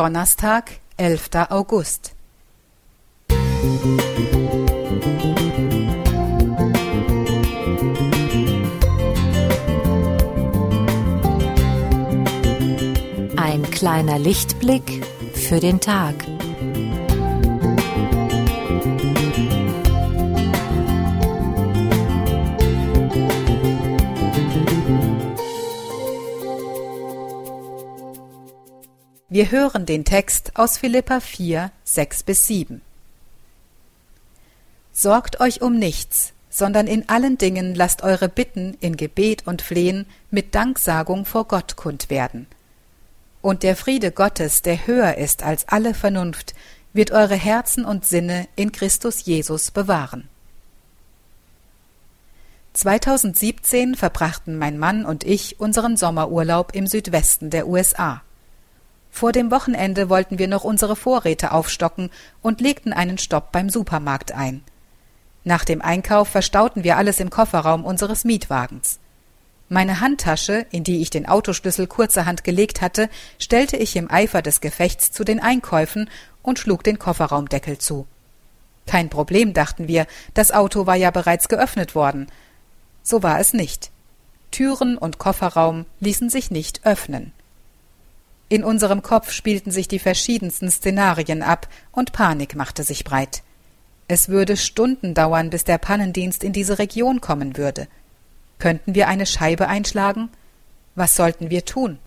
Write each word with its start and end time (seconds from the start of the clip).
Donnerstag, 0.00 0.80
11. 0.96 1.28
August. 1.50 2.14
Ein 13.36 13.70
kleiner 13.70 14.18
Lichtblick 14.18 15.04
für 15.34 15.60
den 15.60 15.80
Tag. 15.80 16.14
Wir 29.32 29.52
hören 29.52 29.86
den 29.86 30.04
Text 30.04 30.56
aus 30.56 30.76
Philippa 30.76 31.20
4, 31.20 31.70
6 31.84 32.24
bis 32.24 32.48
7. 32.48 32.82
Sorgt 34.90 35.38
euch 35.38 35.62
um 35.62 35.78
nichts, 35.78 36.32
sondern 36.48 36.88
in 36.88 37.08
allen 37.08 37.38
Dingen 37.38 37.76
lasst 37.76 38.02
eure 38.02 38.28
Bitten 38.28 38.76
in 38.80 38.96
Gebet 38.96 39.46
und 39.46 39.62
Flehen 39.62 40.06
mit 40.32 40.56
Danksagung 40.56 41.26
vor 41.26 41.44
Gott 41.46 41.76
kund 41.76 42.10
werden. 42.10 42.48
Und 43.40 43.62
der 43.62 43.76
Friede 43.76 44.10
Gottes, 44.10 44.62
der 44.62 44.88
höher 44.88 45.16
ist 45.16 45.44
als 45.44 45.68
alle 45.68 45.94
Vernunft, 45.94 46.54
wird 46.92 47.12
eure 47.12 47.36
Herzen 47.36 47.84
und 47.84 48.04
Sinne 48.04 48.48
in 48.56 48.72
Christus 48.72 49.24
Jesus 49.24 49.70
bewahren. 49.70 50.28
2017 52.72 53.94
verbrachten 53.94 54.58
mein 54.58 54.76
Mann 54.76 55.04
und 55.04 55.22
ich 55.22 55.60
unseren 55.60 55.96
Sommerurlaub 55.96 56.74
im 56.74 56.88
Südwesten 56.88 57.50
der 57.50 57.68
USA. 57.68 58.22
Vor 59.10 59.32
dem 59.32 59.50
Wochenende 59.50 60.08
wollten 60.08 60.38
wir 60.38 60.48
noch 60.48 60.64
unsere 60.64 60.96
Vorräte 60.96 61.52
aufstocken 61.52 62.10
und 62.42 62.60
legten 62.60 62.92
einen 62.92 63.18
Stopp 63.18 63.52
beim 63.52 63.68
Supermarkt 63.68 64.32
ein. 64.32 64.62
Nach 65.44 65.64
dem 65.64 65.82
Einkauf 65.82 66.28
verstauten 66.28 66.84
wir 66.84 66.96
alles 66.96 67.18
im 67.18 67.30
Kofferraum 67.30 67.84
unseres 67.84 68.24
Mietwagens. 68.24 68.98
Meine 69.68 70.00
Handtasche, 70.00 70.66
in 70.70 70.84
die 70.84 71.00
ich 71.00 71.10
den 71.10 71.26
Autoschlüssel 71.26 71.86
kurzerhand 71.86 72.44
gelegt 72.44 72.80
hatte, 72.80 73.08
stellte 73.38 73.76
ich 73.76 73.94
im 73.96 74.10
Eifer 74.10 74.42
des 74.42 74.60
Gefechts 74.60 75.12
zu 75.12 75.22
den 75.22 75.40
Einkäufen 75.40 76.10
und 76.42 76.58
schlug 76.58 76.82
den 76.82 76.98
Kofferraumdeckel 76.98 77.78
zu. 77.78 78.06
Kein 78.86 79.08
Problem, 79.08 79.54
dachten 79.54 79.86
wir, 79.86 80.06
das 80.34 80.50
Auto 80.50 80.86
war 80.86 80.96
ja 80.96 81.12
bereits 81.12 81.48
geöffnet 81.48 81.94
worden. 81.94 82.26
So 83.02 83.22
war 83.22 83.38
es 83.38 83.52
nicht. 83.52 83.90
Türen 84.50 84.98
und 84.98 85.18
Kofferraum 85.18 85.86
ließen 86.00 86.28
sich 86.28 86.50
nicht 86.50 86.84
öffnen. 86.84 87.32
In 88.50 88.64
unserem 88.64 89.00
Kopf 89.00 89.30
spielten 89.30 89.70
sich 89.70 89.86
die 89.86 90.00
verschiedensten 90.00 90.72
Szenarien 90.72 91.42
ab, 91.42 91.68
und 91.92 92.10
Panik 92.10 92.56
machte 92.56 92.82
sich 92.82 93.04
breit. 93.04 93.44
Es 94.08 94.28
würde 94.28 94.56
Stunden 94.56 95.14
dauern, 95.14 95.50
bis 95.50 95.62
der 95.62 95.78
Pannendienst 95.78 96.42
in 96.42 96.52
diese 96.52 96.80
Region 96.80 97.20
kommen 97.20 97.56
würde. 97.56 97.86
Könnten 98.58 98.96
wir 98.96 99.06
eine 99.06 99.24
Scheibe 99.24 99.68
einschlagen? 99.68 100.30
Was 100.96 101.14
sollten 101.14 101.48
wir 101.48 101.64
tun? 101.64 102.00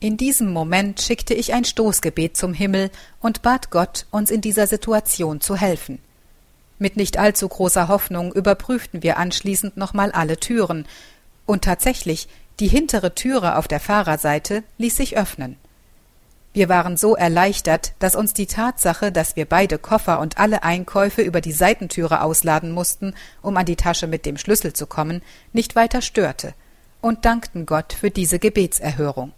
In 0.00 0.16
diesem 0.16 0.50
Moment 0.50 1.02
schickte 1.02 1.34
ich 1.34 1.52
ein 1.52 1.66
Stoßgebet 1.66 2.38
zum 2.38 2.54
Himmel 2.54 2.90
und 3.20 3.42
bat 3.42 3.70
Gott, 3.70 4.06
uns 4.10 4.30
in 4.30 4.40
dieser 4.40 4.66
Situation 4.66 5.42
zu 5.42 5.56
helfen. 5.56 5.98
Mit 6.78 6.96
nicht 6.96 7.18
allzu 7.18 7.46
großer 7.46 7.88
Hoffnung 7.88 8.32
überprüften 8.32 9.02
wir 9.02 9.18
anschließend 9.18 9.76
nochmal 9.76 10.10
alle 10.10 10.38
Türen, 10.38 10.86
und 11.46 11.64
tatsächlich 11.64 12.28
die 12.60 12.68
hintere 12.68 13.14
Türe 13.14 13.56
auf 13.56 13.68
der 13.68 13.80
Fahrerseite 13.80 14.62
ließ 14.78 14.96
sich 14.96 15.16
öffnen. 15.16 15.56
Wir 16.52 16.68
waren 16.68 16.96
so 16.96 17.16
erleichtert, 17.16 17.94
dass 17.98 18.14
uns 18.14 18.32
die 18.32 18.46
Tatsache, 18.46 19.10
dass 19.10 19.34
wir 19.34 19.44
beide 19.44 19.76
Koffer 19.76 20.20
und 20.20 20.38
alle 20.38 20.62
Einkäufe 20.62 21.22
über 21.22 21.40
die 21.40 21.50
Seitentüre 21.50 22.22
ausladen 22.22 22.70
mussten, 22.70 23.14
um 23.42 23.56
an 23.56 23.66
die 23.66 23.74
Tasche 23.74 24.06
mit 24.06 24.24
dem 24.24 24.38
Schlüssel 24.38 24.72
zu 24.72 24.86
kommen, 24.86 25.20
nicht 25.52 25.74
weiter 25.74 26.00
störte, 26.00 26.54
und 27.00 27.24
dankten 27.24 27.66
Gott 27.66 27.92
für 27.92 28.10
diese 28.10 28.38
Gebetserhörung. 28.38 29.32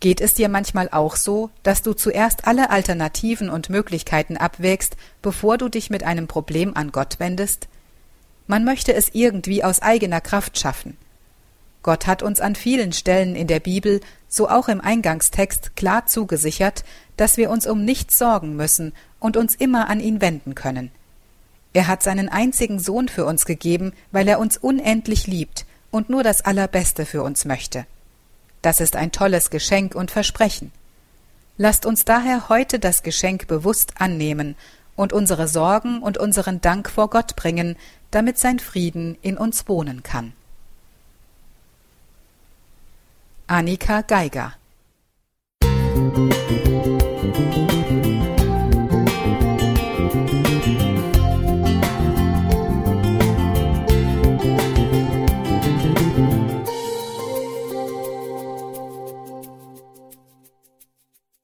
Geht 0.00 0.20
es 0.20 0.34
dir 0.34 0.48
manchmal 0.48 0.88
auch 0.90 1.14
so, 1.14 1.50
dass 1.62 1.82
du 1.82 1.92
zuerst 1.92 2.48
alle 2.48 2.70
Alternativen 2.70 3.48
und 3.48 3.70
Möglichkeiten 3.70 4.36
abwägst, 4.36 4.96
bevor 5.22 5.56
du 5.56 5.68
dich 5.68 5.88
mit 5.88 6.02
einem 6.02 6.26
Problem 6.26 6.76
an 6.76 6.90
Gott 6.90 7.20
wendest? 7.20 7.68
Man 8.48 8.64
möchte 8.64 8.92
es 8.92 9.10
irgendwie 9.12 9.62
aus 9.62 9.80
eigener 9.80 10.20
Kraft 10.20 10.58
schaffen– 10.58 10.96
Gott 11.82 12.06
hat 12.06 12.22
uns 12.22 12.40
an 12.40 12.54
vielen 12.54 12.92
Stellen 12.92 13.34
in 13.34 13.46
der 13.46 13.60
Bibel, 13.60 14.00
so 14.28 14.48
auch 14.48 14.68
im 14.68 14.80
Eingangstext, 14.80 15.76
klar 15.76 16.06
zugesichert, 16.06 16.84
dass 17.16 17.36
wir 17.36 17.50
uns 17.50 17.66
um 17.66 17.84
nichts 17.84 18.18
sorgen 18.18 18.54
müssen 18.56 18.92
und 19.18 19.36
uns 19.36 19.54
immer 19.54 19.88
an 19.88 20.00
ihn 20.00 20.20
wenden 20.20 20.54
können. 20.54 20.90
Er 21.72 21.86
hat 21.86 22.02
seinen 22.02 22.28
einzigen 22.28 22.78
Sohn 22.78 23.08
für 23.08 23.24
uns 23.24 23.46
gegeben, 23.46 23.92
weil 24.12 24.28
er 24.28 24.40
uns 24.40 24.56
unendlich 24.56 25.26
liebt 25.26 25.66
und 25.90 26.10
nur 26.10 26.22
das 26.22 26.42
Allerbeste 26.42 27.06
für 27.06 27.22
uns 27.22 27.44
möchte. 27.44 27.86
Das 28.62 28.80
ist 28.80 28.96
ein 28.96 29.12
tolles 29.12 29.50
Geschenk 29.50 29.94
und 29.94 30.10
Versprechen. 30.10 30.72
Lasst 31.56 31.86
uns 31.86 32.04
daher 32.04 32.48
heute 32.48 32.78
das 32.78 33.02
Geschenk 33.02 33.46
bewusst 33.46 33.94
annehmen 34.00 34.56
und 34.96 35.12
unsere 35.12 35.48
Sorgen 35.48 36.02
und 36.02 36.18
unseren 36.18 36.60
Dank 36.60 36.90
vor 36.90 37.08
Gott 37.08 37.36
bringen, 37.36 37.76
damit 38.10 38.38
sein 38.38 38.58
Frieden 38.58 39.16
in 39.22 39.36
uns 39.36 39.68
wohnen 39.68 40.02
kann. 40.02 40.32
Annika 43.50 44.06
Geiger. 44.06 44.54
Musik 45.64 47.69